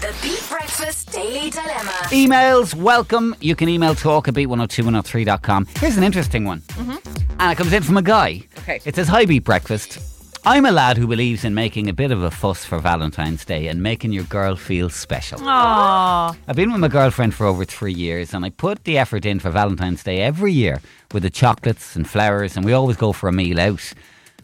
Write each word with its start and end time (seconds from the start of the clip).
The 0.00 0.14
Beat 0.22 0.42
Breakfast 0.48 1.12
Daily 1.12 1.50
Dilemma. 1.50 1.90
Emails, 2.08 2.74
welcome. 2.74 3.36
You 3.38 3.54
can 3.54 3.68
email 3.68 3.94
talk 3.94 4.28
at 4.28 4.34
beat102103.com. 4.34 5.66
Here's 5.76 5.98
an 5.98 6.04
interesting 6.04 6.46
one. 6.46 6.60
Mm-hmm. 6.60 7.36
And 7.38 7.52
it 7.52 7.56
comes 7.56 7.70
in 7.74 7.82
from 7.82 7.98
a 7.98 8.02
guy. 8.02 8.44
Okay. 8.60 8.80
It 8.86 8.94
says, 8.94 9.08
Hi, 9.08 9.26
Beat 9.26 9.44
Breakfast. 9.44 9.98
I'm 10.46 10.64
a 10.64 10.72
lad 10.72 10.96
who 10.96 11.06
believes 11.06 11.44
in 11.44 11.54
making 11.54 11.90
a 11.90 11.92
bit 11.92 12.12
of 12.12 12.22
a 12.22 12.30
fuss 12.30 12.64
for 12.64 12.78
Valentine's 12.78 13.44
Day 13.44 13.66
and 13.66 13.82
making 13.82 14.12
your 14.12 14.24
girl 14.24 14.56
feel 14.56 14.88
special. 14.88 15.38
Aww. 15.40 16.34
I've 16.48 16.56
been 16.56 16.72
with 16.72 16.80
my 16.80 16.88
girlfriend 16.88 17.34
for 17.34 17.44
over 17.44 17.66
three 17.66 17.92
years 17.92 18.32
and 18.32 18.42
I 18.42 18.48
put 18.48 18.84
the 18.84 18.96
effort 18.96 19.26
in 19.26 19.38
for 19.38 19.50
Valentine's 19.50 20.02
Day 20.02 20.22
every 20.22 20.54
year 20.54 20.80
with 21.12 21.24
the 21.24 21.30
chocolates 21.30 21.94
and 21.94 22.08
flowers 22.08 22.56
and 22.56 22.64
we 22.64 22.72
always 22.72 22.96
go 22.96 23.12
for 23.12 23.28
a 23.28 23.32
meal 23.32 23.60
out. 23.60 23.92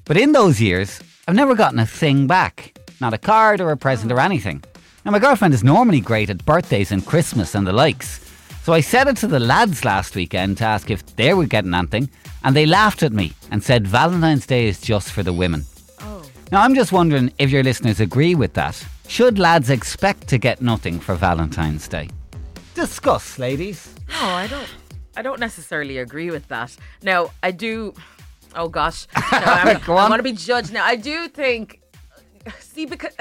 But 0.04 0.18
in 0.18 0.32
those 0.32 0.60
years, 0.60 1.00
I've 1.26 1.34
never 1.34 1.54
gotten 1.54 1.78
a 1.78 1.86
thing 1.86 2.26
back. 2.26 2.78
Not 3.00 3.14
a 3.14 3.18
card 3.18 3.62
or 3.62 3.70
a 3.70 3.76
present 3.78 4.12
or 4.12 4.16
mm. 4.16 4.24
anything. 4.26 4.62
Now, 5.06 5.12
my 5.12 5.20
girlfriend 5.20 5.54
is 5.54 5.62
normally 5.62 6.00
great 6.00 6.30
at 6.30 6.44
birthdays 6.44 6.90
and 6.90 7.06
Christmas 7.06 7.54
and 7.54 7.64
the 7.64 7.72
likes. 7.72 8.18
So 8.64 8.72
I 8.72 8.80
said 8.80 9.06
it 9.06 9.16
to 9.18 9.28
the 9.28 9.38
lads 9.38 9.84
last 9.84 10.16
weekend 10.16 10.58
to 10.58 10.64
ask 10.64 10.90
if 10.90 11.06
they 11.14 11.32
were 11.32 11.46
getting 11.46 11.74
anything, 11.74 12.10
and 12.42 12.56
they 12.56 12.66
laughed 12.66 13.04
at 13.04 13.12
me 13.12 13.32
and 13.52 13.62
said 13.62 13.86
Valentine's 13.86 14.46
Day 14.46 14.66
is 14.66 14.80
just 14.80 15.12
for 15.12 15.22
the 15.22 15.32
women. 15.32 15.64
Oh. 16.00 16.24
Now, 16.50 16.62
I'm 16.62 16.74
just 16.74 16.90
wondering 16.90 17.32
if 17.38 17.50
your 17.50 17.62
listeners 17.62 18.00
agree 18.00 18.34
with 18.34 18.54
that. 18.54 18.84
Should 19.06 19.38
lads 19.38 19.70
expect 19.70 20.26
to 20.26 20.38
get 20.38 20.60
nothing 20.60 20.98
for 20.98 21.14
Valentine's 21.14 21.86
Day? 21.86 22.08
Discuss, 22.74 23.38
ladies. 23.38 23.94
No, 24.08 24.24
I 24.24 24.48
don't. 24.48 24.68
I 25.16 25.22
don't 25.22 25.38
necessarily 25.38 25.98
agree 25.98 26.32
with 26.32 26.48
that. 26.48 26.76
Now, 27.04 27.30
I 27.44 27.52
do. 27.52 27.94
Oh 28.56 28.68
gosh, 28.68 29.06
no, 29.14 29.22
I'm, 29.30 29.78
Go 29.86 29.94
I 29.94 30.02
on. 30.02 30.10
want 30.10 30.18
to 30.18 30.24
be 30.24 30.32
judged 30.32 30.72
now. 30.72 30.84
I 30.84 30.96
do 30.96 31.28
think. 31.28 31.80
See, 32.58 32.86
because 32.86 33.12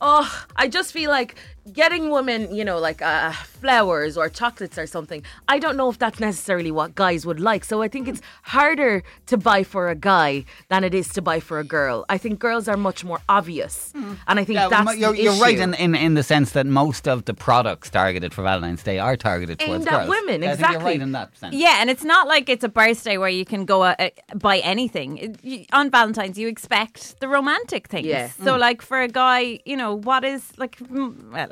oh, 0.00 0.46
I 0.56 0.68
just 0.68 0.92
feel 0.92 1.10
like 1.10 1.36
getting 1.72 2.10
women, 2.10 2.54
you 2.54 2.64
know, 2.64 2.78
like 2.78 3.00
uh, 3.02 3.32
flowers 3.32 4.16
or 4.16 4.28
chocolates 4.28 4.78
or 4.78 4.86
something. 4.86 5.22
I 5.48 5.58
don't 5.58 5.76
know 5.76 5.88
if 5.90 5.98
that's 5.98 6.20
necessarily 6.20 6.70
what 6.70 6.94
guys 6.94 7.24
would 7.26 7.40
like. 7.40 7.64
So 7.64 7.82
I 7.82 7.88
think 7.88 8.08
it's 8.08 8.20
harder 8.42 9.02
to 9.26 9.36
buy 9.36 9.62
for 9.64 9.88
a 9.88 9.94
guy 9.94 10.44
than 10.68 10.84
it 10.84 10.94
is 10.94 11.08
to 11.10 11.22
buy 11.22 11.40
for 11.40 11.58
a 11.58 11.64
girl. 11.64 12.04
I 12.08 12.18
think 12.18 12.38
girls 12.38 12.68
are 12.68 12.76
much 12.76 13.04
more 13.04 13.20
obvious, 13.28 13.92
and 13.94 14.40
I 14.40 14.44
think 14.44 14.56
Yeah, 14.58 14.68
that's 14.68 14.86
well, 14.86 14.94
you're, 14.94 15.12
the 15.12 15.22
you're 15.22 15.34
right 15.34 15.58
in, 15.58 15.74
in, 15.74 15.94
in 15.94 16.14
the 16.14 16.22
sense 16.22 16.52
that 16.52 16.66
most 16.66 17.06
of 17.08 17.24
the 17.26 17.34
products 17.34 17.90
targeted 17.90 18.32
for 18.34 18.42
Valentine's 18.42 18.82
Day 18.82 18.98
are 18.98 19.16
targeted 19.16 19.58
towards 19.58 19.84
Aimed 19.86 19.88
at 19.88 20.06
girls. 20.06 20.08
women, 20.08 20.42
Yeah, 20.42 20.52
I 20.52 20.56
think 20.56 20.60
you're 20.60 20.68
exactly. 20.70 20.84
right 20.92 21.00
in 21.00 21.12
that 21.12 21.36
sense. 21.36 21.54
Yeah, 21.54 21.76
and 21.80 21.90
it's 21.90 22.04
not 22.04 22.26
like 22.28 22.48
it's 22.48 22.64
a 22.64 22.68
birthday 22.68 23.16
where 23.18 23.28
you 23.28 23.44
can 23.44 23.64
go 23.64 23.82
uh, 23.82 23.94
uh, 23.98 24.08
buy 24.36 24.58
anything. 24.58 25.18
It- 25.18 25.44
you- 25.44 25.64
on 25.72 25.90
Valentine's, 25.90 26.38
you 26.38 26.48
expect 26.48 27.20
the 27.20 27.28
romantic 27.28 27.88
things. 27.88 28.06
Yeah. 28.06 28.28
So, 28.44 28.54
Mm. 28.54 28.58
like 28.60 28.82
for 28.82 29.00
a 29.00 29.08
guy, 29.08 29.60
you 29.64 29.76
know, 29.76 29.94
what 29.94 30.24
is 30.24 30.42
like? 30.56 30.78
mm, 30.78 31.14
Well, 31.32 31.48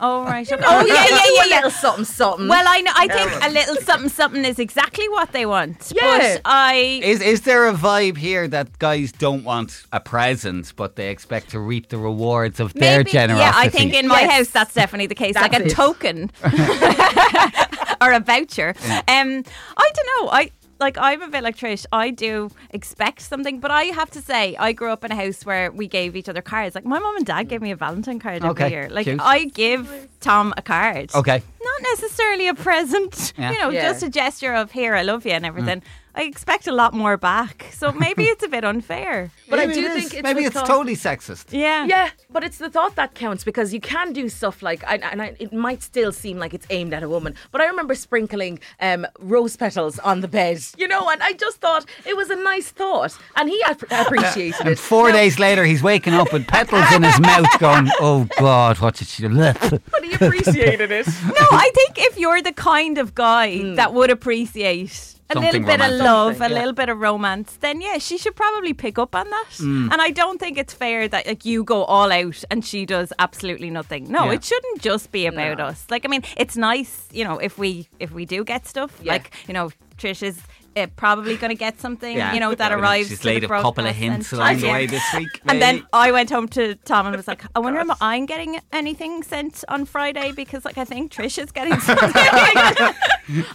oh 0.00 0.24
right. 0.24 0.50
okay. 0.50 0.62
Oh 0.66 0.80
Oh 0.80 0.86
yeah, 0.86 1.06
yeah, 1.08 1.18
yeah, 1.34 1.44
a 1.44 1.54
little 1.56 1.70
something, 1.70 2.04
something. 2.04 2.48
Well, 2.48 2.64
I 2.66 2.80
know. 2.80 2.92
I 2.94 3.06
think 3.08 3.44
a 3.44 3.50
little 3.50 3.76
something, 3.76 4.08
something 4.08 4.44
is 4.44 4.58
exactly 4.58 5.08
what 5.08 5.32
they 5.32 5.46
want. 5.46 5.92
Yeah. 5.94 6.02
But 6.18 6.40
I. 6.44 7.00
Is 7.02 7.20
is 7.20 7.40
there 7.42 7.68
a 7.68 7.72
vibe 7.74 8.16
here 8.16 8.48
that 8.48 8.78
guys 8.78 9.12
don't 9.12 9.44
want 9.44 9.84
a 9.92 10.00
present, 10.00 10.72
but 10.76 10.96
they 10.96 11.10
expect 11.10 11.50
to 11.50 11.58
reap 11.60 11.88
the 11.88 11.98
rewards 11.98 12.60
of 12.60 12.74
their 12.74 13.02
generosity? 13.04 13.40
Yeah, 13.40 13.52
I 13.54 13.68
think 13.68 13.94
in 13.94 14.08
my 14.08 14.20
Yes. 14.22 14.32
house 14.32 14.50
that's 14.50 14.74
definitely 14.74 15.06
the 15.06 15.14
case. 15.14 15.34
like 15.34 15.52
That's 15.52 15.64
a 15.64 15.66
it. 15.66 15.70
token 15.74 16.30
or 18.00 18.12
a 18.12 18.20
voucher. 18.20 18.74
Um, 19.08 19.44
I 19.76 19.90
don't 19.96 20.08
know. 20.12 20.30
I 20.30 20.50
like 20.84 20.96
I'm 20.98 21.22
a 21.22 21.28
bit 21.28 21.42
like 21.42 21.56
Trish. 21.56 21.84
I 21.92 22.10
do 22.10 22.50
expect 22.70 23.20
something, 23.22 23.58
but 23.64 23.70
I 23.70 23.84
have 24.00 24.10
to 24.12 24.20
say 24.30 24.54
I 24.56 24.72
grew 24.72 24.90
up 24.90 25.02
in 25.04 25.10
a 25.12 25.16
house 25.16 25.44
where 25.48 25.70
we 25.80 25.86
gave 25.88 26.14
each 26.18 26.28
other 26.28 26.42
cards. 26.42 26.74
Like 26.74 26.84
my 26.84 26.98
mom 26.98 27.16
and 27.16 27.26
dad 27.26 27.44
gave 27.48 27.62
me 27.62 27.70
a 27.70 27.76
Valentine 27.76 28.18
card 28.20 28.36
every 28.44 28.50
Okay, 28.50 28.70
year. 28.70 28.88
Like 28.90 29.06
cute. 29.06 29.20
I 29.20 29.44
give 29.46 29.82
Tom 30.20 30.52
a 30.56 30.62
card. 30.62 31.06
Okay. 31.14 31.42
Not 31.68 31.78
necessarily 31.92 32.46
a 32.48 32.54
present. 32.54 33.32
Yeah. 33.38 33.52
You 33.52 33.58
know, 33.60 33.70
Yeah. 33.70 33.82
just 33.90 34.02
a 34.02 34.10
gesture 34.10 34.54
of 34.54 34.70
here, 34.70 34.94
I 34.94 35.02
love 35.02 35.24
you 35.26 35.32
and 35.32 35.44
everything. 35.46 35.80
Mm. 35.80 35.84
I 36.16 36.22
expect 36.22 36.66
a 36.66 36.72
lot 36.72 36.94
more 36.94 37.16
back. 37.16 37.66
So 37.72 37.90
maybe 37.92 38.24
it's 38.32 38.44
a 38.44 38.48
bit 38.48 38.64
unfair. 38.64 39.30
But 39.50 39.58
I 39.58 39.66
do 39.66 39.72
it 39.72 39.76
is. 39.84 39.92
think 39.94 40.14
it's 40.14 40.22
maybe 40.22 40.44
it's 40.44 40.54
thought- 40.54 40.66
totally 40.66 40.94
sexist. 40.96 41.46
Yeah. 41.50 41.86
Yeah, 41.86 42.10
but 42.30 42.44
it's 42.44 42.58
the 42.58 42.70
thought 42.70 42.94
that 42.96 43.14
counts 43.14 43.42
because 43.44 43.74
you 43.74 43.80
can 43.80 44.12
do 44.12 44.28
stuff 44.28 44.62
like, 44.62 44.82
and, 44.86 45.02
and 45.04 45.20
I, 45.20 45.36
it 45.38 45.52
might 45.52 45.82
still 45.82 46.12
seem 46.12 46.38
like 46.38 46.54
it's 46.54 46.66
aimed 46.70 46.94
at 46.94 47.02
a 47.02 47.08
woman, 47.08 47.34
but 47.52 47.60
I 47.60 47.66
remember 47.66 47.94
sprinkling 47.94 48.60
um, 48.80 49.06
rose 49.18 49.56
petals 49.56 49.98
on 49.98 50.20
the 50.20 50.28
bed, 50.28 50.60
you 50.76 50.86
know, 50.88 51.08
and 51.10 51.22
I 51.22 51.32
just 51.32 51.58
thought 51.60 51.84
it 52.06 52.16
was 52.16 52.30
a 52.30 52.36
nice 52.36 52.68
thought, 52.70 53.16
and 53.36 53.48
he 53.48 53.62
ap- 53.64 53.82
appreciated 53.90 54.60
it. 54.60 54.66
And 54.66 54.78
four 54.78 55.08
Now, 55.08 55.16
days 55.16 55.38
later, 55.38 55.64
he's 55.64 55.82
waking 55.82 56.14
up 56.14 56.32
with 56.32 56.46
petals 56.46 56.90
in 56.92 57.02
his 57.02 57.18
mouth, 57.20 57.46
going, 57.58 57.88
"Oh 58.00 58.28
God, 58.38 58.78
what 58.78 58.94
did 58.94 59.08
she 59.08 59.22
do?" 59.24 59.34
but 59.34 59.80
he 60.04 60.12
appreciated 60.14 60.90
it. 60.92 61.06
No, 61.06 61.46
I 61.50 61.70
think 61.74 61.98
if 61.98 62.18
you're 62.18 62.40
the 62.42 62.52
kind 62.52 62.98
of 62.98 63.14
guy 63.14 63.58
Hmm. 63.58 63.74
that 63.74 63.92
would 63.92 64.10
appreciate 64.10 65.13
a 65.30 65.38
little 65.38 65.52
bit 65.60 65.62
romantic. 65.62 65.86
of 66.00 66.04
love, 66.04 66.32
Something, 66.36 66.46
a 66.46 66.54
yeah. 66.54 66.58
little 66.58 66.72
bit 66.74 66.88
of 66.90 66.98
romance, 67.00 67.56
then 67.60 67.80
yeah, 67.80 67.98
she 67.98 68.18
should 68.18 68.36
probably 68.36 68.72
pick 68.74 68.98
up 68.98 69.14
on 69.16 69.28
that. 69.30 69.46
Mm. 69.56 69.90
And 69.92 70.00
I 70.02 70.10
don't 70.10 70.38
think 70.38 70.58
it's 70.58 70.74
fair 70.74 71.08
that 71.08 71.26
like 71.26 71.44
you 71.44 71.64
go 71.64 71.84
all 71.84 72.12
out 72.12 72.44
and 72.50 72.64
she 72.64 72.84
does 72.84 73.12
absolutely 73.18 73.70
nothing. 73.70 74.10
No, 74.10 74.26
Yeah. 74.26 74.32
it 74.32 74.44
shouldn't 74.44 74.82
just 74.82 75.10
be 75.12 75.26
about 75.26 75.58
No. 75.58 75.64
us. 75.66 75.86
Like 75.90 76.04
I 76.04 76.08
mean, 76.08 76.22
it's 76.36 76.56
nice, 76.56 77.08
you 77.12 77.24
know, 77.24 77.38
if 77.38 77.56
we 77.58 77.88
if 78.00 78.12
we 78.12 78.26
do 78.26 78.44
get 78.44 78.66
stuff. 78.66 78.98
Yeah. 79.02 79.12
Like 79.12 79.32
you 79.48 79.54
know, 79.54 79.70
Trish 79.98 80.22
is. 80.22 80.40
Uh, 80.76 80.88
probably 80.96 81.36
going 81.36 81.50
to 81.50 81.54
get 81.56 81.80
something, 81.80 82.16
Yeah. 82.16 82.34
you 82.34 82.40
know, 82.40 82.52
that 82.52 82.72
Yeah, 82.72 82.76
arrives. 82.78 83.08
She's 83.08 83.24
laid 83.24 83.44
a 83.44 83.46
couple 83.46 83.86
of 83.86 83.94
hints 83.94 84.32
along 84.32 84.56
the 84.58 84.66
way 84.72 84.86
this 84.86 85.04
week. 85.16 85.28
And 85.46 85.62
then. 85.62 85.86
I 85.92 86.10
went 86.10 86.30
home 86.30 86.48
to 86.48 86.74
Tom 86.74 87.06
and 87.06 87.14
was 87.14 87.28
like, 87.28 87.44
I 87.54 87.60
wonder 87.64 87.78
if 87.78 87.90
I'm 88.02 88.26
getting 88.26 88.58
anything 88.72 89.22
sent 89.22 89.64
on 89.68 89.84
Friday 89.84 90.32
because 90.32 90.64
like 90.64 90.76
I 90.76 90.84
think 90.84 91.12
Trish 91.12 91.38
is 91.40 91.52
getting 91.52 91.78
something. 91.88 92.12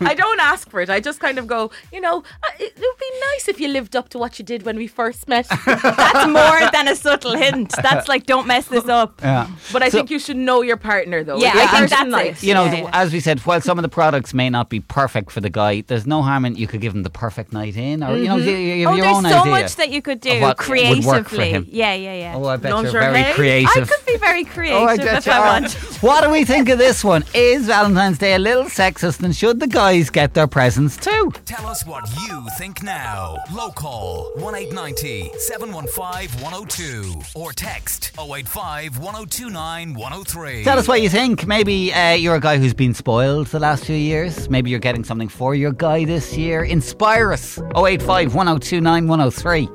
I 0.01 0.13
don't 0.13 0.39
ask 0.39 0.69
for 0.69 0.81
it. 0.81 0.89
I 0.89 0.99
just 0.99 1.19
kind 1.19 1.37
of 1.37 1.47
go, 1.47 1.71
you 1.93 2.01
know, 2.01 2.17
uh, 2.19 2.47
it, 2.59 2.73
it 2.75 2.79
would 2.79 2.97
be 2.99 3.11
nice 3.31 3.47
if 3.47 3.59
you 3.59 3.67
lived 3.67 3.95
up 3.95 4.09
to 4.09 4.17
what 4.17 4.39
you 4.39 4.45
did 4.45 4.63
when 4.63 4.77
we 4.77 4.87
first 4.87 5.27
met. 5.27 5.47
That's 5.49 6.27
more 6.27 6.71
than 6.71 6.87
a 6.87 6.95
subtle 6.95 7.35
hint. 7.35 7.73
That's 7.81 8.07
like 8.07 8.25
don't 8.25 8.47
mess 8.47 8.67
this 8.67 8.87
up. 8.87 9.21
yeah. 9.21 9.47
but 9.71 9.83
I 9.83 9.89
So- 9.89 9.97
think 9.99 10.09
you 10.11 10.19
should 10.19 10.37
know 10.37 10.61
your 10.61 10.77
partner, 10.77 11.23
though. 11.23 11.37
Yeah, 11.37 11.51
I 11.55 11.67
think 11.67 11.89
that's 11.89 12.09
nice. 12.09 12.43
it. 12.43 12.47
you 12.47 12.53
know, 12.53 12.65
Yeah, 12.65 12.75
yeah. 12.83 12.89
as 12.93 13.13
we 13.13 13.19
said, 13.19 13.39
while 13.41 13.61
some 13.61 13.77
of 13.77 13.83
the 13.83 13.89
products 13.89 14.33
may 14.33 14.49
not 14.49 14.69
be 14.69 14.79
perfect 14.79 15.31
for 15.31 15.41
the 15.41 15.49
guy, 15.49 15.81
there's 15.87 16.07
no 16.07 16.21
harm 16.21 16.45
in 16.45 16.55
you 16.55 16.67
could 16.67 16.81
give 16.81 16.93
him 16.95 17.03
the 17.03 17.09
perfect 17.09 17.53
night 17.53 17.75
in, 17.77 18.03
or 18.03 18.17
you 18.17 18.27
know, 18.27 18.37
you, 18.37 18.51
you 18.51 18.85
have 18.87 18.93
Oh, 18.93 18.97
your 18.97 19.05
there's 19.05 19.17
own 19.17 19.23
so 19.23 19.39
idea. 19.41 19.51
much 19.51 19.75
that 19.75 19.89
you 19.89 20.01
could 20.01 20.19
do 20.21 20.39
what 20.41 20.57
would 20.67 21.05
work 21.05 21.27
for 21.27 21.35
creatively. 21.35 21.49
him. 21.51 21.67
Yeah, 21.69 21.93
yeah, 21.93 22.13
yeah. 22.13 22.35
Oh, 22.35 22.45
I 22.45 22.57
bet 22.57 22.69
you're 22.71 22.83
Lingerie? 22.83 23.35
very 23.35 23.65
I 23.65 23.69
I 23.75 23.79
could 23.81 24.05
be 24.05 24.17
very 24.17 24.43
creative 24.45 24.77
Oh, 24.81 24.85
I 24.85 24.93
if 25.17 25.27
I 25.27 25.39
want. 25.59 25.73
What 26.01 26.23
do 26.23 26.29
we 26.31 26.43
think 26.45 26.69
of 26.69 26.77
this 26.77 27.03
one? 27.03 27.23
Is 27.33 27.67
Valentine's 27.67 28.17
Day 28.17 28.33
a 28.35 28.39
little 28.39 28.63
sexist 28.65 29.21
and 29.23 29.35
should 29.35 29.58
the 29.59 29.67
guys 29.67 30.09
get 30.09 30.33
their 30.33 30.47
presents 30.47 30.97
too? 30.97 31.31
Tell 31.45 31.67
us 31.67 31.85
what 31.85 32.09
you 32.27 32.45
think 32.57 32.81
now. 32.81 33.37
Local 33.53 34.31
1890 34.35 35.31
715 35.37 36.41
102 36.41 37.13
or 37.35 37.51
text 37.51 38.11
085 38.17 38.99
1029 38.99 39.93
103. 39.93 40.63
Tell 40.63 40.79
us 40.79 40.87
what 40.87 41.01
you 41.01 41.09
think. 41.09 41.45
Maybe 41.45 41.93
uh, 41.93 42.13
you're 42.13 42.35
a 42.35 42.39
guy 42.39 42.57
who's 42.57 42.73
been 42.73 42.93
spoiled 42.93 43.47
the 43.47 43.59
last 43.59 43.85
few 43.85 43.95
years. 43.95 44.49
Maybe 44.49 44.69
you're 44.69 44.79
getting 44.79 45.03
something 45.03 45.29
for 45.29 45.55
your 45.55 45.73
guy 45.73 46.05
this 46.05 46.37
year. 46.37 46.63
Inspire 46.63 47.33
us. 47.33 47.59
085 47.75 48.35
1029 48.35 49.07
103. 49.07 49.69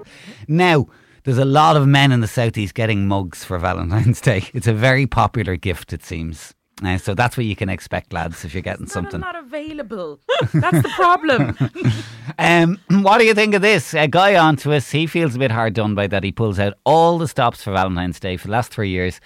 Now, 0.48 0.86
there's 1.24 1.38
a 1.38 1.44
lot 1.44 1.76
of 1.76 1.86
men 1.86 2.12
in 2.12 2.20
the 2.20 2.28
southeast 2.28 2.74
getting 2.74 3.08
mugs 3.08 3.44
for 3.44 3.58
Valentine's 3.58 4.20
Day. 4.20 4.44
It's 4.54 4.66
a 4.66 4.74
very 4.74 5.06
popular 5.06 5.56
gift, 5.56 5.92
it 5.92 6.04
seems. 6.04 6.54
Uh, 6.82 6.98
so 6.98 7.14
that's 7.14 7.36
what 7.36 7.46
you 7.46 7.54
can 7.54 7.68
expect, 7.68 8.12
lads, 8.12 8.44
if 8.44 8.52
you're 8.52 8.62
getting 8.62 8.86
But 8.86 8.92
something. 8.92 9.22
I'm 9.22 9.32
not 9.32 9.36
available. 9.36 10.18
That's 10.52 10.82
the 10.82 10.92
problem. 10.96 11.56
Um, 12.36 12.80
what 12.88 13.18
do 13.18 13.24
you 13.24 13.34
think 13.34 13.54
of 13.54 13.62
this? 13.62 13.94
A 13.94 14.08
guy 14.08 14.34
on 14.34 14.56
to 14.56 14.72
us, 14.72 14.90
he 14.90 15.06
feels 15.06 15.36
a 15.36 15.38
bit 15.38 15.52
hard 15.52 15.74
done 15.74 15.94
by 15.94 16.08
that. 16.08 16.24
He 16.24 16.32
pulls 16.32 16.58
out 16.58 16.74
all 16.84 17.16
the 17.18 17.28
stops 17.28 17.62
for 17.62 17.70
Valentine's 17.72 18.18
Day 18.18 18.36
for 18.36 18.48
the 18.48 18.52
last 18.52 18.72
three 18.72 18.88
years. 18.88 19.20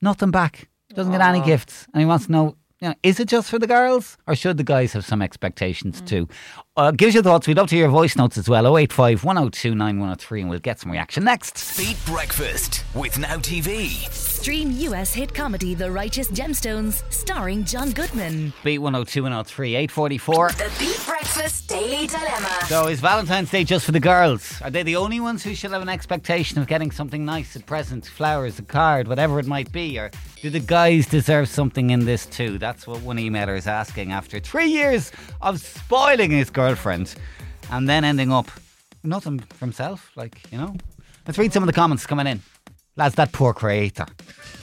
Nothing 0.00 0.30
back. 0.30 0.68
Doesn't 0.94 1.10
get 1.10 1.20
any 1.20 1.40
gifts. 1.40 1.86
And 1.92 2.00
he 2.00 2.06
wants 2.06 2.26
to 2.26 2.32
know, 2.32 2.56
you 2.80 2.88
know, 2.88 2.94
is 3.02 3.18
it 3.18 3.26
just 3.26 3.50
for 3.50 3.58
the 3.58 3.66
girls 3.66 4.16
or 4.28 4.36
should 4.36 4.56
the 4.58 4.62
guys 4.62 4.92
have 4.92 5.04
some 5.04 5.20
expectations 5.20 6.00
too? 6.02 6.28
Uh, 6.76 6.90
give 6.90 7.06
us 7.06 7.14
your 7.14 7.22
thoughts. 7.22 7.46
We'd 7.46 7.56
love 7.56 7.68
to 7.68 7.76
hear 7.76 7.84
your 7.84 7.92
voice 7.92 8.16
notes 8.16 8.36
as 8.36 8.48
well. 8.48 8.76
085 8.76 9.22
102 9.22 9.76
9103 9.76 10.40
and 10.40 10.50
we'll 10.50 10.58
get 10.58 10.80
some 10.80 10.90
reaction 10.90 11.22
next. 11.22 11.76
Beat 11.78 11.96
Breakfast 12.04 12.82
with 12.96 13.16
Now 13.16 13.36
TV. 13.36 14.10
Stream 14.12 14.72
US 14.72 15.14
hit 15.14 15.32
comedy 15.32 15.76
The 15.76 15.88
Righteous 15.88 16.32
Gemstones, 16.32 17.04
starring 17.12 17.62
John 17.62 17.92
Goodman. 17.92 18.52
Beat 18.64 18.78
102 18.78 19.22
103 19.22 19.76
844. 19.76 20.50
The 20.50 20.72
Beat 20.80 21.06
Breakfast 21.06 21.68
Daily 21.68 22.08
Dilemma. 22.08 22.58
So 22.66 22.88
is 22.88 22.98
Valentine's 22.98 23.52
Day 23.52 23.62
just 23.62 23.86
for 23.86 23.92
the 23.92 24.00
girls? 24.00 24.60
Are 24.60 24.70
they 24.70 24.82
the 24.82 24.96
only 24.96 25.20
ones 25.20 25.44
who 25.44 25.54
should 25.54 25.70
have 25.70 25.82
an 25.82 25.88
expectation 25.88 26.58
of 26.58 26.66
getting 26.66 26.90
something 26.90 27.24
nice, 27.24 27.54
a 27.54 27.60
present, 27.60 28.04
flowers, 28.04 28.58
a 28.58 28.62
card, 28.62 29.06
whatever 29.06 29.38
it 29.38 29.46
might 29.46 29.70
be? 29.70 29.96
Or 29.96 30.10
do 30.42 30.50
the 30.50 30.60
guys 30.60 31.06
deserve 31.06 31.48
something 31.48 31.90
in 31.90 32.04
this 32.04 32.26
too? 32.26 32.58
That's 32.58 32.86
what 32.86 33.00
one 33.00 33.16
emailer 33.16 33.56
is 33.56 33.66
asking 33.66 34.12
after 34.12 34.40
three 34.40 34.66
years 34.66 35.12
of 35.40 35.60
spoiling 35.60 36.32
his 36.32 36.50
girlfriend 36.64 37.14
and 37.70 37.86
then 37.86 38.04
ending 38.04 38.32
up 38.32 38.46
with 38.46 39.10
nothing 39.10 39.38
for 39.38 39.64
himself, 39.66 40.10
like, 40.16 40.50
you 40.50 40.58
know? 40.58 40.74
Let's 41.26 41.38
read 41.38 41.52
some 41.52 41.62
of 41.62 41.66
the 41.66 41.74
comments 41.74 42.06
coming 42.06 42.26
in. 42.26 42.40
Lads, 42.96 43.16
that 43.16 43.32
poor 43.32 43.52
creator. 43.52 44.06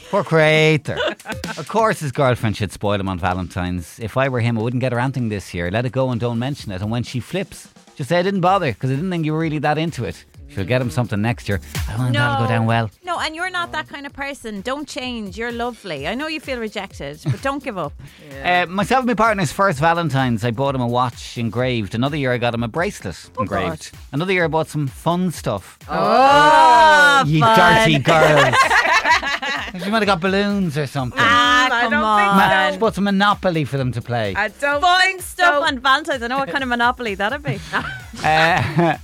Poor 0.09 0.23
creator. 0.23 0.97
of 1.61 1.67
course, 1.67 1.99
his 1.99 2.11
girlfriend 2.11 2.57
should 2.57 2.71
spoil 2.71 2.99
him 2.99 3.07
on 3.07 3.19
Valentine's. 3.19 3.99
If 3.99 4.17
I 4.17 4.29
were 4.29 4.39
him, 4.39 4.57
I 4.57 4.61
wouldn't 4.61 4.81
get 4.81 4.93
her 4.93 4.99
anything 4.99 5.29
this 5.29 5.53
year. 5.53 5.69
Let 5.69 5.85
it 5.85 5.91
go 5.91 6.09
and 6.09 6.19
don't 6.19 6.39
mention 6.39 6.71
it. 6.71 6.81
And 6.81 6.89
when 6.89 7.03
she 7.03 7.19
flips, 7.19 7.67
just 7.95 8.09
say 8.09 8.17
I 8.17 8.23
didn't 8.23 8.41
bother 8.41 8.71
because 8.71 8.89
I 8.89 8.95
didn't 8.95 9.11
think 9.11 9.25
you 9.25 9.33
were 9.33 9.39
really 9.39 9.59
that 9.59 9.77
into 9.77 10.05
it. 10.05 10.25
She'll 10.49 10.65
get 10.65 10.81
him 10.81 10.89
something 10.89 11.21
next 11.21 11.47
year. 11.47 11.59
I 11.87 11.97
don't 11.97 12.05
think 12.05 12.15
that'll 12.15 12.45
go 12.45 12.49
down 12.49 12.65
well. 12.65 12.89
No, 13.21 13.27
and 13.27 13.35
you're 13.35 13.49
not 13.51 13.71
that 13.73 13.87
kind 13.87 14.05
of 14.07 14.13
person. 14.13 14.61
Don't 14.61 14.87
change. 14.87 15.37
You're 15.37 15.51
lovely. 15.51 16.07
I 16.07 16.15
know 16.15 16.27
you 16.27 16.39
feel 16.39 16.57
rejected, 16.59 17.19
but 17.23 17.41
don't 17.41 17.63
give 17.63 17.77
up. 17.77 17.93
Uh, 18.43 18.65
myself 18.65 19.01
and 19.01 19.07
my 19.07 19.13
partner's 19.13 19.51
first 19.51 19.77
Valentine's, 19.77 20.43
I 20.43 20.49
bought 20.49 20.73
him 20.73 20.81
a 20.81 20.87
watch 20.87 21.37
engraved. 21.37 21.93
Another 21.93 22.17
year, 22.17 22.31
I 22.33 22.39
got 22.39 22.55
him 22.55 22.63
a 22.63 22.67
bracelet 22.67 23.29
engraved. 23.39 23.91
Another 24.11 24.33
year, 24.33 24.45
I 24.45 24.47
bought 24.47 24.67
some 24.67 24.87
fun 24.87 25.29
stuff. 25.31 25.77
Oh, 25.87 27.23
you 27.27 27.39
dirty 27.41 27.99
girls. 28.03 28.55
she 29.83 29.89
might 29.91 29.99
have 30.01 30.05
got 30.07 30.21
balloons 30.21 30.75
or 30.75 30.87
something. 30.87 31.19
Ah, 31.21 31.65
I 31.65 31.81
come 31.81 31.91
don't 31.91 32.03
on. 32.03 32.19
think 32.69 32.73
Ma- 32.73 32.77
bought 32.79 32.95
some 32.95 33.03
Monopoly 33.03 33.63
for 33.63 33.77
them 33.77 33.91
to 33.91 34.01
play. 34.01 34.33
I 34.35 34.47
don't 34.47 34.81
Fun 34.81 35.01
think 35.01 35.21
stuff 35.21 35.55
so. 35.59 35.63
on 35.63 35.79
Valentine's. 35.79 36.23
I 36.23 36.27
know 36.27 36.39
what 36.39 36.49
kind 36.49 36.63
of 36.63 36.69
monopoly 36.69 37.13
that'd 37.13 37.43
be. 37.43 37.59
Uh, 38.23 38.97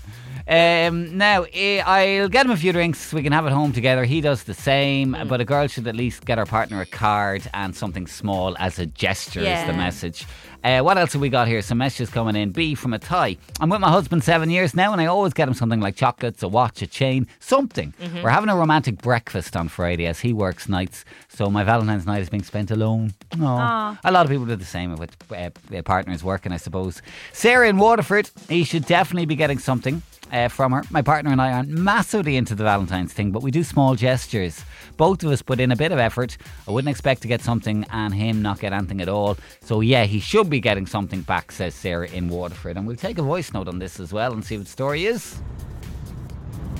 um, 0.49 1.17
now, 1.17 1.45
eh, 1.53 1.81
I'll 1.85 2.29
get 2.29 2.45
him 2.45 2.51
a 2.51 2.57
few 2.57 2.71
drinks. 2.71 3.11
We 3.11 3.21
can 3.23 3.33
have 3.33 3.45
it 3.45 3.51
home 3.51 3.73
together. 3.73 4.05
He 4.05 4.21
does 4.21 4.43
the 4.43 4.53
same, 4.53 5.13
Mm. 5.13 5.27
but 5.27 5.41
a 5.41 5.45
girl 5.45 5.67
should 5.67 5.87
at 5.87 5.95
least 5.95 6.25
get 6.25 6.37
her 6.37 6.45
partner 6.45 6.79
a 6.81 6.85
card 6.85 7.43
and 7.53 7.75
something 7.75 8.07
small 8.07 8.55
as 8.59 8.79
a 8.79 8.85
gesture, 8.85 9.41
yeah. 9.41 9.61
is 9.61 9.67
the 9.67 9.73
message. 9.73 10.25
Uh, 10.63 10.79
what 10.81 10.97
else 10.97 11.13
have 11.13 11.21
we 11.21 11.29
got 11.29 11.47
here? 11.47 11.61
Some 11.61 11.77
messages 11.77 12.09
coming 12.09 12.35
in. 12.35 12.51
B 12.51 12.75
from 12.75 12.91
Athy. 12.93 13.37
I'm 13.59 13.69
with 13.69 13.79
my 13.79 13.89
husband 13.89 14.23
seven 14.23 14.49
years 14.49 14.73
now, 14.73 14.91
and 14.91 14.99
I 15.01 15.05
always 15.05 15.33
get 15.33 15.47
him 15.47 15.53
something 15.53 15.79
like 15.79 15.95
chocolates, 15.95 16.41
a 16.43 16.47
watch, 16.47 16.81
a 16.81 16.87
chain, 16.87 17.27
something. 17.39 17.93
Mm-hmm. 18.01 18.23
We're 18.23 18.29
having 18.29 18.49
a 18.49 18.55
romantic 18.55 18.97
breakfast 19.01 19.55
on 19.55 19.67
Friday 19.67 20.07
as 20.07 20.19
he 20.21 20.33
works 20.33 20.67
nights, 20.67 21.05
so 21.29 21.49
my 21.49 21.63
Valentine's 21.63 22.05
night 22.05 22.21
is 22.21 22.29
being 22.29 22.43
spent 22.43 22.71
alone. 22.71 23.13
Aw. 23.39 23.99
A 24.03 24.11
lot 24.11 24.25
of 24.25 24.31
people 24.31 24.45
do 24.45 24.55
the 24.55 24.65
same 24.65 24.95
with 24.95 25.15
uh, 25.31 25.51
their 25.69 25.83
partners 25.83 26.23
working, 26.23 26.51
I 26.51 26.57
suppose. 26.57 27.01
Sarah 27.33 27.69
in 27.69 27.77
Waterford, 27.77 28.29
he 28.49 28.63
should 28.63 28.85
definitely 28.85 29.25
be 29.25 29.35
getting 29.35 29.59
something. 29.59 30.01
Uh, 30.29 30.49
from 30.49 30.73
her. 30.73 30.83
My 30.91 31.01
partner 31.01 31.31
and 31.31 31.41
I 31.41 31.53
aren't 31.53 31.69
massively 31.69 32.35
into 32.35 32.53
the 32.53 32.65
Valentine's 32.65 33.13
thing, 33.13 33.31
but 33.31 33.41
we 33.41 33.49
do 33.49 33.63
small 33.63 33.95
gestures. 33.95 34.61
Both 34.97 35.23
of 35.23 35.31
us 35.31 35.41
put 35.41 35.61
in 35.61 35.71
a 35.71 35.75
bit 35.75 35.93
of 35.93 35.99
effort. 35.99 36.37
I 36.67 36.71
wouldn't 36.71 36.89
expect 36.89 37.21
to 37.21 37.29
get 37.29 37.41
something 37.41 37.85
and 37.91 38.13
him 38.13 38.41
not 38.41 38.59
get 38.59 38.73
anything 38.73 38.99
at 38.99 39.07
all. 39.07 39.37
So, 39.61 39.79
yeah, 39.79 40.03
he 40.03 40.19
should 40.19 40.49
be 40.49 40.59
getting 40.59 40.85
something 40.85 41.21
back, 41.21 41.53
says 41.53 41.75
Sarah 41.75 42.09
in 42.09 42.27
Waterford. 42.27 42.75
And 42.75 42.85
we'll 42.85 42.97
take 42.97 43.17
a 43.17 43.21
voice 43.21 43.53
note 43.53 43.69
on 43.69 43.79
this 43.79 44.01
as 44.01 44.11
well 44.11 44.33
and 44.33 44.43
see 44.43 44.57
what 44.57 44.65
the 44.65 44.71
story 44.71 45.05
is. 45.05 45.39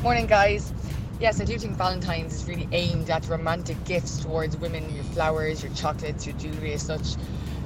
Morning, 0.04 0.28
guys. 0.28 0.74
Yes, 1.22 1.40
I 1.40 1.46
do 1.46 1.58
think 1.58 1.78
Valentine's 1.78 2.36
is 2.36 2.48
really 2.48 2.68
aimed 2.74 3.10
at 3.10 3.28
romantic 3.30 3.82
gifts 3.86 4.20
towards 4.20 4.58
women, 4.58 4.94
your 4.94 5.06
flowers, 5.06 5.64
your 5.64 5.74
chocolates, 5.74 6.28
your 6.28 6.36
jewellery, 6.38 6.74
as 6.74 6.82
such. 6.82 7.16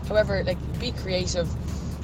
However, 0.07 0.43
like, 0.43 0.59
be 0.79 0.91
creative. 0.91 1.49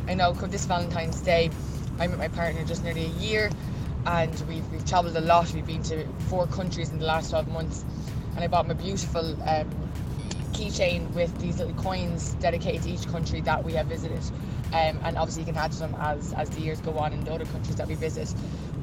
I 0.09 0.15
know 0.15 0.33
come 0.33 0.50
this 0.50 0.65
Valentine's 0.65 1.21
Day, 1.21 1.51
I'm 1.99 2.11
with 2.11 2.19
my 2.19 2.27
partner 2.27 2.63
just 2.63 2.83
nearly 2.83 3.05
a 3.05 3.09
year 3.19 3.49
and 4.05 4.33
we've, 4.47 4.67
we've 4.71 4.85
travelled 4.85 5.15
a 5.17 5.21
lot. 5.21 5.51
We've 5.53 5.65
been 5.65 5.83
to 5.83 6.05
four 6.29 6.47
countries 6.47 6.89
in 6.91 6.99
the 6.99 7.05
last 7.05 7.29
12 7.31 7.47
months. 7.49 7.83
And 8.35 8.44
I 8.44 8.47
bought 8.47 8.65
him 8.65 8.71
a 8.71 8.75
beautiful 8.75 9.31
um, 9.49 9.69
keychain 10.53 11.11
with 11.13 11.35
these 11.39 11.57
little 11.57 11.73
coins 11.73 12.33
dedicated 12.39 12.83
to 12.83 12.89
each 12.89 13.07
country 13.07 13.41
that 13.41 13.63
we 13.63 13.73
have 13.73 13.88
visited. 13.88 14.21
Um, 14.67 14.99
and 15.03 15.17
obviously, 15.17 15.41
you 15.44 15.47
can 15.47 15.57
add 15.57 15.71
to 15.71 15.79
them 15.79 15.95
as, 15.99 16.33
as 16.33 16.49
the 16.51 16.61
years 16.61 16.79
go 16.81 16.97
on 16.99 17.13
in 17.13 17.23
the 17.23 17.33
other 17.33 17.45
countries 17.45 17.75
that 17.77 17.88
we 17.88 17.95
visit. 17.95 18.33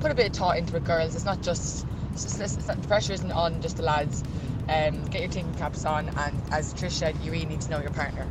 Put 0.00 0.11
a 0.11 0.14
bit 0.14 0.31
of 0.31 0.37
thought 0.37 0.58
into 0.58 0.76
it, 0.76 0.84
girls. 0.84 1.14
It's 1.14 1.25
not 1.25 1.40
just, 1.43 1.87
it's 2.12 2.25
just 2.25 2.40
it's 2.58 2.66
not- 2.69 2.81
the 2.82 2.88
pressure 2.88 3.12
isn't 3.12 3.31
on 3.32 3.61
just 3.62 3.76
the 3.76 3.82
lads. 3.82 4.25
Um, 4.69 5.05
get 5.06 5.20
your 5.20 5.31
thinking 5.31 5.55
caps 5.55 5.84
on, 5.84 6.08
and 6.08 6.43
as 6.50 6.72
Trish 6.75 6.93
said, 6.93 7.16
you 7.22 7.31
really 7.31 7.44
need 7.46 7.61
to 7.61 7.70
know 7.70 7.81
your 7.81 7.90
partner. 7.90 8.26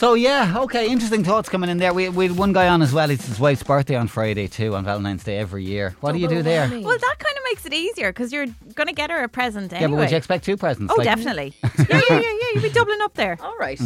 So 0.00 0.14
yeah, 0.14 0.54
okay, 0.56 0.88
interesting 0.88 1.24
thoughts 1.24 1.50
coming 1.50 1.68
in 1.68 1.76
there. 1.76 1.92
We 1.92 2.08
we 2.08 2.28
had 2.28 2.38
one 2.38 2.54
guy 2.54 2.68
on 2.68 2.80
as 2.80 2.90
well. 2.90 3.10
It's 3.10 3.26
his 3.26 3.38
wife's 3.38 3.62
birthday 3.62 3.96
on 3.96 4.08
Friday 4.08 4.48
too, 4.48 4.74
on 4.74 4.82
Valentine's 4.82 5.24
Day 5.24 5.36
every 5.36 5.62
year. 5.62 5.94
What 6.00 6.12
do 6.12 6.18
you 6.18 6.26
do 6.26 6.42
there? 6.42 6.66
Well, 6.70 6.96
that 6.98 7.16
kind 7.18 7.36
of 7.36 7.42
makes 7.50 7.66
it 7.66 7.74
easier 7.74 8.08
because 8.10 8.32
you're 8.32 8.46
going 8.74 8.86
to 8.86 8.94
get 8.94 9.10
her 9.10 9.22
a 9.22 9.28
present 9.28 9.74
anyway. 9.74 9.82
Yeah, 9.82 9.88
but 9.88 9.96
would 9.98 10.10
you 10.10 10.16
expect 10.16 10.46
two 10.46 10.56
presents? 10.56 10.90
oh, 10.90 10.96
Like- 10.96 11.04
definitely. 11.04 11.52
yeah, 11.62 11.84
yeah, 11.90 12.00
yeah, 12.08 12.20
yeah. 12.20 12.48
You'd 12.54 12.62
be 12.62 12.70
doubling 12.70 13.02
up 13.02 13.12
there. 13.12 13.36
All 13.42 13.58
right. 13.58 13.78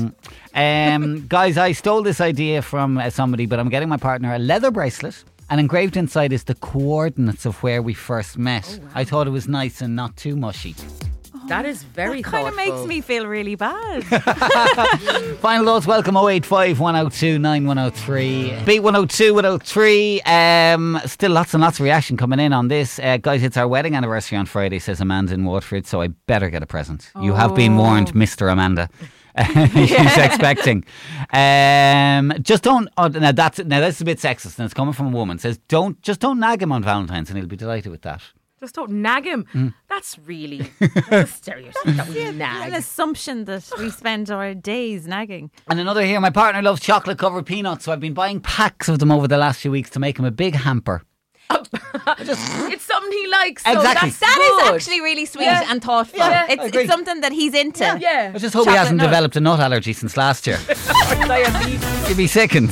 Um, 0.54 1.26
guys, 1.26 1.58
I 1.58 1.72
stole 1.72 2.02
this 2.02 2.20
idea 2.20 2.62
from 2.62 2.96
uh, 2.96 3.10
somebody, 3.10 3.46
but 3.46 3.58
I'm 3.58 3.68
getting 3.68 3.88
my 3.88 3.96
partner 3.96 4.36
a 4.36 4.38
leather 4.38 4.70
bracelet. 4.70 5.24
And 5.50 5.58
engraved 5.58 5.96
inside 5.96 6.32
is 6.32 6.44
the 6.44 6.54
coordinates 6.54 7.44
of 7.44 7.60
where 7.64 7.82
we 7.82 7.92
first 7.92 8.38
met. 8.38 8.78
I 8.94 9.02
thought 9.02 9.26
it 9.26 9.30
was 9.30 9.48
nice 9.48 9.82
and 9.82 9.96
not 9.96 10.16
too 10.16 10.36
mushy. 10.36 10.76
That 11.48 11.66
is 11.66 11.82
very 11.82 12.22
That 12.22 12.30
kind 12.30 12.48
of 12.48 12.56
makes 12.56 12.86
me 12.86 13.00
feel 13.00 13.26
really 13.26 13.54
bad. 13.54 14.04
Final 15.40 15.66
thoughts, 15.66 15.86
welcome 15.86 16.16
085 16.16 16.80
102 16.80 17.38
9103. 17.38 18.64
Beat 18.64 18.80
102 18.80 19.34
103. 19.34 20.22
Um, 20.22 21.00
still 21.04 21.32
lots 21.32 21.52
and 21.52 21.62
lots 21.62 21.78
of 21.78 21.84
reaction 21.84 22.16
coming 22.16 22.40
in 22.40 22.52
on 22.52 22.68
this. 22.68 22.98
Uh, 22.98 23.18
guys, 23.18 23.42
it's 23.42 23.56
our 23.56 23.68
wedding 23.68 23.94
anniversary 23.94 24.38
on 24.38 24.46
Friday, 24.46 24.78
says 24.78 25.00
Amanda 25.00 25.34
in 25.34 25.44
Waterford, 25.44 25.86
so 25.86 26.00
I 26.00 26.08
better 26.08 26.48
get 26.48 26.62
a 26.62 26.66
present. 26.66 27.10
You 27.20 27.34
have 27.34 27.54
been 27.54 27.76
warned, 27.76 28.14
Mr. 28.14 28.50
Amanda. 28.50 28.88
She's 29.74 30.16
expecting. 30.16 30.84
Um, 31.32 32.32
just 32.40 32.62
don't. 32.62 32.88
Oh, 32.96 33.08
now 33.08 33.32
that's 33.32 33.58
now 33.58 33.80
that's 33.80 34.00
a 34.00 34.04
bit 34.04 34.18
sexist, 34.18 34.58
and 34.58 34.64
it's 34.64 34.74
coming 34.74 34.94
from 34.94 35.08
a 35.08 35.10
woman. 35.10 35.38
Says 35.38 35.58
don't 35.68 36.00
just 36.02 36.20
don't 36.20 36.38
nag 36.38 36.62
him 36.62 36.70
on 36.70 36.84
Valentine's, 36.84 37.30
and 37.30 37.38
he'll 37.38 37.48
be 37.48 37.56
delighted 37.56 37.90
with 37.90 38.02
that. 38.02 38.22
Just 38.64 38.74
don't 38.76 38.90
nag 38.90 39.24
him. 39.26 39.44
Mm. 39.52 39.74
That's 39.90 40.18
really 40.20 40.70
that's 40.80 41.30
a 41.30 41.34
stereotype 41.34 41.84
that 41.96 42.08
we 42.08 42.22
An 42.24 42.38
nag. 42.38 42.72
assumption 42.72 43.44
that 43.44 43.70
we 43.78 43.90
spend 43.90 44.30
our 44.30 44.54
days 44.54 45.06
nagging. 45.06 45.50
And 45.68 45.78
another 45.78 46.02
here, 46.04 46.18
my 46.20 46.30
partner 46.30 46.62
loves 46.62 46.80
chocolate 46.80 47.18
covered 47.18 47.44
peanuts, 47.46 47.84
so 47.84 47.92
I've 47.92 48.00
been 48.00 48.14
buying 48.14 48.40
packs 48.40 48.88
of 48.88 48.98
them 49.00 49.10
over 49.10 49.28
the 49.28 49.36
last 49.36 49.60
few 49.60 49.70
weeks 49.70 49.90
to 49.90 50.00
make 50.00 50.18
him 50.18 50.24
a 50.24 50.30
big 50.30 50.54
hamper. 50.54 51.02
It's 52.70 52.84
something 52.84 53.12
he 53.12 53.26
likes. 53.28 53.64
So 53.64 53.72
Exactly. 53.72 54.10
That's 54.10 54.20
That 54.20 54.38
is 54.40 54.62
good. 54.68 54.74
actually 54.76 55.00
really 55.02 55.26
sweet 55.26 55.44
Yeah. 55.44 55.66
and 55.70 55.82
thoughtful. 55.82 56.18
Yeah, 56.18 56.46
it's, 56.48 56.74
it's 56.76 56.88
something 56.90 57.20
that 57.20 57.32
he's 57.32 57.52
into. 57.54 57.84
Yeah. 58.00 58.32
I 58.34 58.38
just 58.38 58.54
hope 58.54 58.68
he 58.68 58.74
hasn't 58.74 58.96
nut. 58.98 59.06
developed 59.06 59.36
a 59.36 59.40
nut 59.40 59.60
allergy 59.60 59.92
since 59.92 60.16
last 60.16 60.46
year. 60.46 60.58
You'd 62.08 62.16
be 62.16 62.26
sickened. 62.26 62.70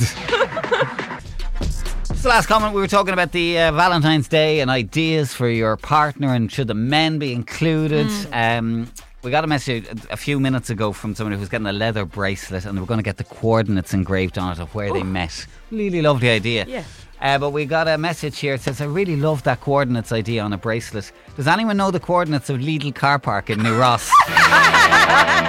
The 2.23 2.29
last 2.29 2.45
comment, 2.45 2.73
we 2.73 2.79
were 2.79 2.87
talking 2.87 3.11
about 3.11 3.33
the 3.33 3.59
uh, 3.59 3.73
Valentine's 3.73 4.29
Day 4.29 4.61
and 4.61 4.71
ideas 4.71 5.33
for 5.33 5.49
your 5.49 5.75
partner 5.75 6.33
and 6.33 6.49
should 6.49 6.69
the 6.69 6.73
men 6.73 7.19
be 7.19 7.33
included. 7.33 8.07
Um, 8.31 8.89
we 9.23 9.29
got 9.29 9.43
a 9.43 9.47
message 9.47 9.85
a- 10.09 10.15
few 10.15 10.39
minutes 10.39 10.69
ago 10.69 10.93
from 10.93 11.15
somebody 11.15 11.37
who's 11.37 11.49
getting 11.49 11.67
a 11.67 11.73
leather 11.73 12.05
bracelet 12.05 12.63
and 12.63 12.79
were 12.79 12.85
going 12.85 12.99
to 12.99 13.03
get 13.03 13.17
the 13.17 13.25
coordinates 13.25 13.93
engraved 13.93 14.37
on 14.37 14.53
it 14.53 14.59
of 14.59 14.73
where 14.73 14.93
they 14.93 15.03
met. 15.03 15.45
Really 15.69 16.01
lovely 16.01 16.29
idea. 16.29 16.65
Yeah. 16.65 16.85
Uh, 17.19 17.37
but 17.37 17.51
we 17.51 17.65
got 17.65 17.89
a 17.89 17.97
message 17.97 18.39
here. 18.39 18.53
It 18.53 18.61
says, 18.61 18.79
I 18.79 18.85
really 18.85 19.17
love 19.17 19.43
that 19.43 19.59
coordinates 19.59 20.11
idea 20.13 20.43
on 20.43 20.53
a 20.53 20.57
bracelet. 20.57 21.11
Does 21.35 21.47
anyone 21.47 21.75
know 21.75 21.91
the 21.91 21.99
coordinates 21.99 22.49
of 22.49 22.59
Lidl 22.59 22.95
car 22.95 23.19
park 23.19 23.49
in 23.49 23.61
New 23.63 23.77
Ross? 23.77 24.09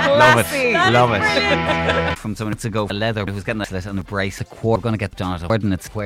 love 0.09 0.39
it. 0.39 0.93
Love 0.93 1.11
it. 1.13 2.19
From 2.19 2.37
someone 2.37 2.57
to 2.57 2.71
go 2.71 2.87
A 2.89 2.95
leather 2.95 3.25
who's 3.27 3.45
getting 3.45 3.63
a 3.63 3.65
bracelet 3.65 3.87
and 3.87 3.99
a 3.99 4.05
brace, 4.05 4.41
a 4.41 4.45
cord, 4.45 4.83
going 4.83 4.93
to 4.93 4.99
get 4.99 5.17
down 5.17 5.39
to 5.39 5.47
coordinates 5.47 5.89
where 5.89 6.03